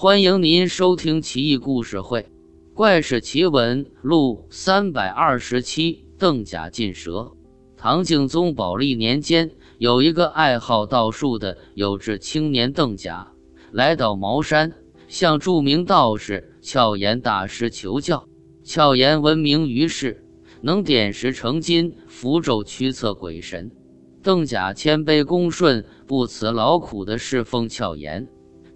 [0.00, 2.20] 欢迎您收听《奇异故事会·
[2.72, 6.04] 怪事奇闻录》三百二十七。
[6.16, 7.32] 邓甲进蛇。
[7.76, 13.32] 唐敬宗宝历年间，有一个爱好道术的有志青年邓甲，
[13.72, 14.72] 来到茅山，
[15.08, 18.28] 向著名道士俏岩大师求教。
[18.62, 20.24] 俏岩闻名于世，
[20.60, 23.72] 能点石成金，符咒驱策鬼神。
[24.22, 28.28] 邓甲谦卑恭顺，不辞劳苦的侍奉俏岩。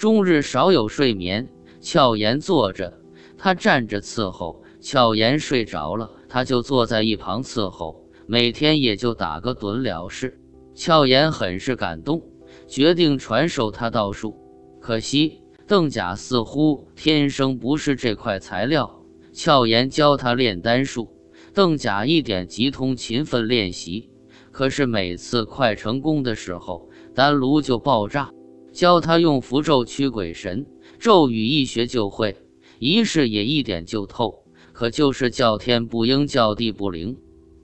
[0.00, 1.46] 终日少有睡眠，
[1.82, 3.02] 俏颜坐着，
[3.36, 4.62] 他站着伺候。
[4.80, 8.08] 俏颜睡着了，他就坐在一旁伺候。
[8.26, 10.40] 每天也就打个盹了事。
[10.74, 12.22] 俏颜很是感动，
[12.66, 14.34] 决定传授他道术。
[14.80, 19.02] 可惜邓甲似乎天生不是这块材料。
[19.34, 21.10] 俏颜教他炼丹术，
[21.52, 24.08] 邓甲一点即通，勤奋练习。
[24.50, 28.30] 可是每次快成功的时候，丹炉就爆炸。
[28.72, 30.66] 教他用符咒驱鬼神，
[30.98, 32.36] 咒语一学就会，
[32.78, 34.44] 仪式也一点就透。
[34.72, 37.18] 可就是叫天不应，叫地不灵，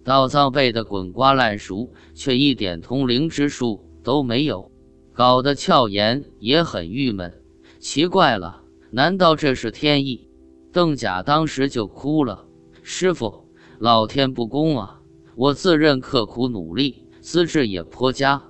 [0.04, 4.70] 道藏背得滚瓜烂熟，却一点通灵之术都没有，
[5.14, 7.32] 搞得俏颜也很郁闷。
[7.78, 10.28] 奇怪了，难道这是天意？
[10.72, 12.44] 邓甲当时就哭了
[12.82, 13.46] ：“师傅，
[13.78, 15.00] 老天不公啊！
[15.34, 18.42] 我自认刻苦努力，资质也颇佳。”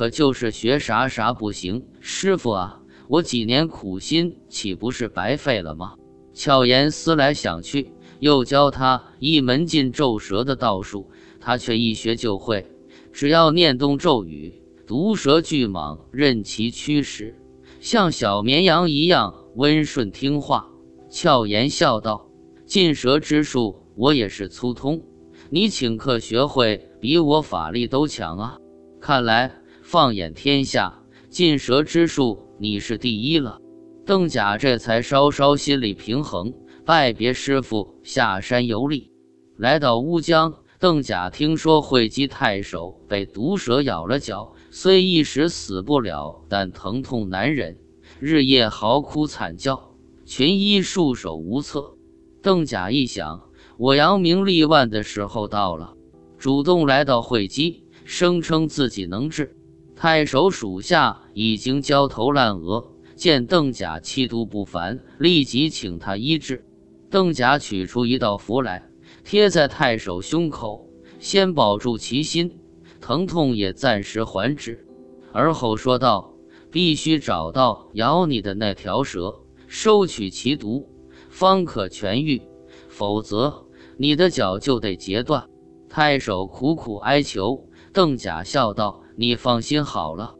[0.00, 5.92] 可就是学啥啥不行，师傅啊，我几年苦心岂不是白费了吗？
[6.32, 12.66] 巧言思来想去，又教他一门禁咒蛇的道术，他却一学就会，
[13.12, 17.38] 只要念动咒语，毒蛇巨蟒任其驱使，
[17.78, 20.66] 像小绵羊一样温顺听话。
[21.10, 22.26] 俏言笑道
[22.64, 25.02] ：“禁蛇之术我也是粗通，
[25.50, 28.56] 你请客学会，比我法力都强啊！
[28.98, 29.52] 看来。”
[29.90, 33.58] 放眼天下，禁蛇之术你是第一了。
[34.06, 36.54] 邓甲这才稍稍心理平衡，
[36.86, 39.10] 拜别师傅，下山游历。
[39.56, 47.76] 来到乌江，邓甲听说会稽太守被毒蛇咬了脚，虽一时死不了，但疼痛难忍，
[48.20, 51.96] 日夜嚎哭惨叫，群医束手无策。
[52.40, 53.42] 邓甲一想，
[53.76, 55.94] 我扬名立万的时候到了，
[56.38, 59.56] 主动来到会稽，声称自己能治。
[60.00, 66.64] 太守属下已经焦头烂额，见邓甲气度不凡，立即请他医治。
[67.10, 68.88] 邓甲取出一道符来，
[69.24, 70.88] 贴在太守胸口，
[71.18, 72.58] 先保住其心，
[72.98, 74.86] 疼痛也暂时缓止。
[75.32, 76.32] 而后说道
[76.72, 80.88] ：“必须找到咬你的那条蛇，收取其毒，
[81.28, 82.40] 方可痊愈，
[82.88, 83.66] 否则
[83.98, 85.46] 你的脚就得截断。”
[85.90, 89.02] 太守苦苦哀求，邓甲笑道。
[89.16, 90.34] 你放心好了。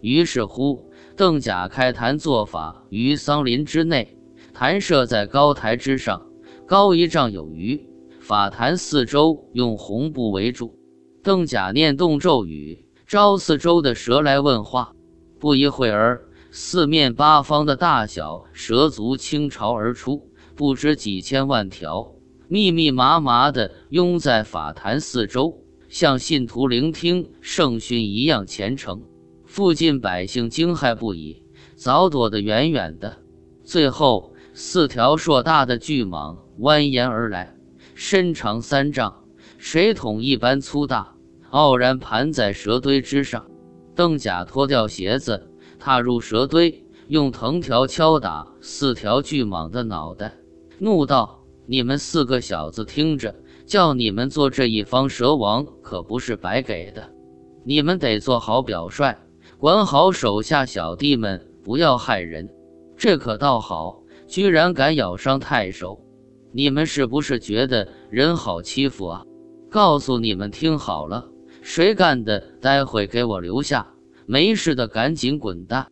[0.00, 4.16] 于是乎，邓甲开坛做法于桑林之内，
[4.54, 6.26] 坛设在高台之上，
[6.66, 7.88] 高一丈有余。
[8.20, 10.78] 法坛四周用红布围住。
[11.22, 14.92] 邓甲念动咒语，招四周的蛇来问话。
[15.40, 22.12] 不一会儿，四面八方的大小蛇族倾巢而出，不知几千万条，
[22.48, 25.64] 密密麻麻地拥在法坛四周。
[25.88, 29.02] 像信徒聆听圣训一样虔诚，
[29.46, 31.42] 附近百姓惊骇不已，
[31.76, 33.18] 早躲得远远的。
[33.64, 37.56] 最后，四条硕大的巨蟒蜿蜒而来，
[37.94, 39.24] 身长三丈，
[39.56, 41.16] 水桶一般粗大，
[41.50, 43.46] 傲然盘在蛇堆之上。
[43.94, 50.34] 邓甲脱掉鞋子，踏入蛇堆，用藤条敲打四条巨蟒的脑袋，
[50.78, 53.34] 怒道：“你们四个小子，听着！”
[53.68, 57.12] 叫你们做这一方蛇王可不是白给的，
[57.66, 59.14] 你们得做好表率，
[59.58, 62.48] 管好手下小弟们，不要害人。
[62.96, 66.00] 这可倒好，居然敢咬伤太守，
[66.50, 69.22] 你们是不是觉得人好欺负啊？
[69.68, 71.28] 告诉你们听好了，
[71.60, 73.84] 谁干的，待会给我留下；
[74.24, 75.86] 没事的赶紧滚蛋。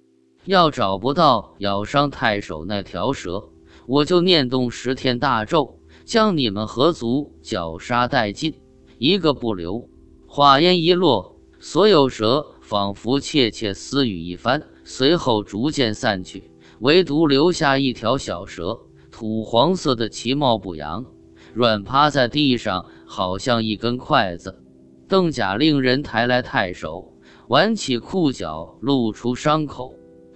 [0.47, 3.51] 要找不到咬伤太守那条蛇，
[3.87, 5.76] 我就念动十天大咒。
[6.07, 8.55] 将你们合族绞杀殆尽，
[8.97, 9.91] 一个不留。
[10.29, 16.49] 话音一落，所有蛇仿佛窃窃私语一番，随后逐渐散去，
[16.79, 18.79] 唯独留下一条小蛇，
[19.11, 21.05] 土黄色的，其貌不扬，
[21.53, 24.63] 软趴在地上，好像一根筷子。
[25.09, 27.15] 邓甲令人抬来太守，
[27.49, 29.93] 挽起裤脚，露出伤口，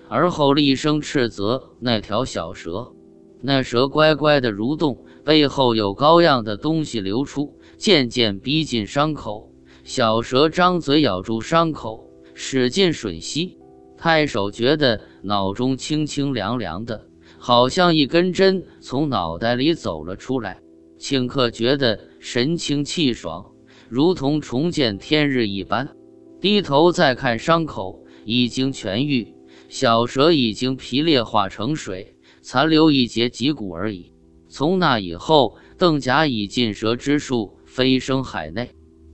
[0.08, 2.92] 而后厉声斥责那条小蛇。
[3.42, 4.98] 那蛇乖乖的蠕动。
[5.30, 9.54] 背后有膏样的东西流出，渐渐逼近伤口。
[9.84, 13.56] 小蛇张嘴咬住伤口，使劲吮吸。
[13.96, 17.06] 太守觉得脑中清清凉凉的，
[17.38, 20.58] 好像一根针从脑袋里走了出来。
[20.98, 23.52] 顷刻觉得神清气爽，
[23.88, 25.94] 如同重见天日一般。
[26.40, 29.32] 低头再看伤口，已经痊愈，
[29.68, 34.12] 小蛇已经皮裂化成水，残留一截脊骨而已。
[34.50, 38.68] 从那以后，邓甲以禁蛇之术飞升海内。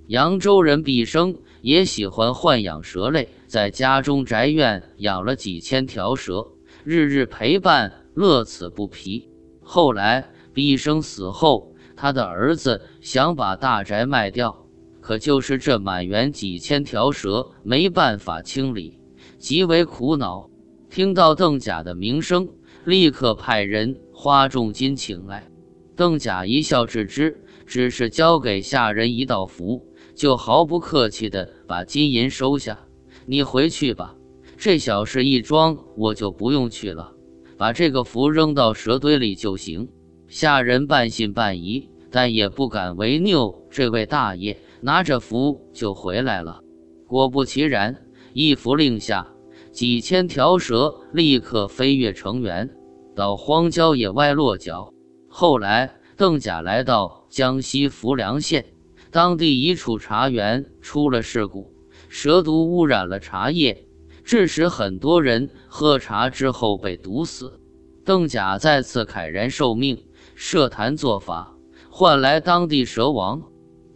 [0.08, 6.48] 扬州人毕生也喜欢豢养蛇类，在家中宅院养了几千条蛇，
[6.84, 9.28] 日日陪伴，乐此不疲。
[9.60, 11.72] 后来毕生死后。
[11.98, 14.66] 他的儿子想把大宅卖掉，
[15.00, 19.00] 可就是这满园几千条蛇没办法清理，
[19.38, 20.50] 极为苦恼。
[20.90, 22.50] 听到邓甲的名声，
[22.84, 25.46] 立刻派人花重金请来。
[25.94, 32.78] 邓甲一笑置之，只是交给下人一道符，就毫不客气地把金银收下。
[33.26, 34.16] 你回去吧，
[34.56, 37.12] 这小事一桩，我就不用去了。
[37.58, 39.90] 把这个符扔到蛇堆里就行。
[40.28, 43.66] 下人半信半疑，但也不敢违拗。
[43.70, 46.60] 这位大爷拿着符就回来了。
[47.06, 48.02] 果不其然，
[48.32, 49.28] 一符令下，
[49.72, 52.75] 几千条蛇立刻飞跃成员，
[53.16, 54.92] 到荒郊野外落脚。
[55.26, 58.66] 后来，邓甲来到江西浮梁县，
[59.10, 61.72] 当地一处茶园出了事故，
[62.08, 63.86] 蛇毒污染了茶叶，
[64.22, 67.58] 致使很多人喝茶之后被毒死。
[68.04, 70.04] 邓甲再次慨然受命。
[70.38, 71.56] 设坛做法，
[71.88, 73.42] 换来当地蛇王。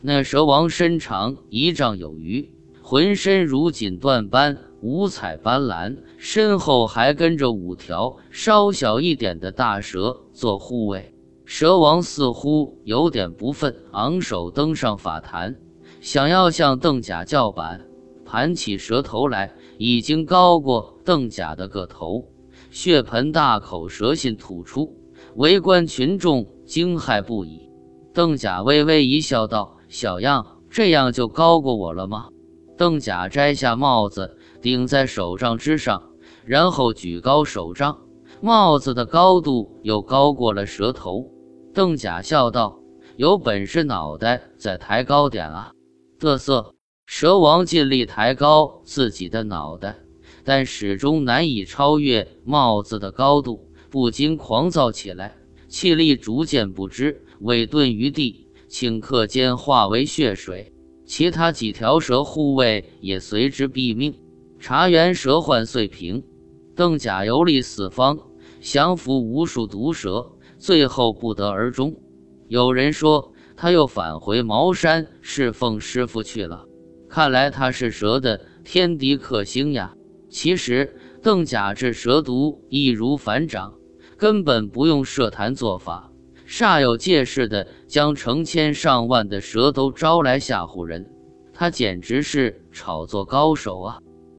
[0.00, 2.50] 那蛇王身长一丈有余，
[2.80, 11.14] 浑身如锦缎般五彩斑斓，身后还跟着五条稍小一点的大蛇做护卫。
[11.44, 15.56] 蛇王似乎有点不忿，昂首登上法坛，
[16.00, 17.86] 想要向邓甲叫板。
[18.24, 22.24] 盘起蛇头来，已经高过邓甲的个头，
[22.70, 24.96] 血盆大口，蛇信吐出。
[25.34, 27.68] 围观群众惊骇不已，
[28.14, 32.28] 邓甲微微一笑，道：“小样，这样就高过我了吗？”
[32.78, 36.10] 邓甲摘下帽子顶在手杖之上，
[36.44, 37.98] 然后举高手杖，
[38.40, 41.30] 帽子的高度又高过了蛇头。
[41.72, 42.80] 邓甲笑道
[43.16, 45.72] ：“有本事脑袋再抬高点啊！”
[46.20, 46.74] 嘚瑟，
[47.06, 49.96] 蛇王尽力抬高自己的脑袋，
[50.44, 53.70] 但始终难以超越帽子的高度。
[53.88, 55.36] 不禁狂躁起来，
[55.68, 60.72] 气力逐渐不支，尾顿于地，顷刻间化为血水。
[61.06, 64.14] 其他几条蛇护卫也随之毙命。
[64.60, 66.22] 茶园蛇患遂平。
[66.76, 68.18] 邓甲游历四方，
[68.60, 71.96] 降服无数毒蛇，最后不得而终。
[72.46, 76.66] 有人说他又返回茅山侍奉师傅去了。
[77.08, 79.94] 看来他是蛇的天敌克星呀。
[80.28, 83.74] 其实邓甲治蛇毒易如反掌。
[84.18, 86.12] 根本不用设坛做法，
[86.46, 91.10] 煞有介事的将成千上万的蛇都招来吓唬人，
[91.54, 93.98] 他简直是炒作高手啊！